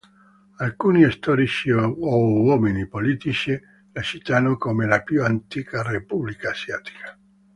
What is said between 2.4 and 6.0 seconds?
uomini politici la citano come la più antica